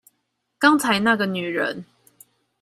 [0.57, 1.85] 剛才那個女人